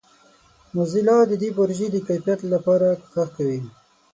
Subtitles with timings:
[0.75, 3.59] موزیلا د دې پروژې د کیفیت لپاره کوښښ کوي.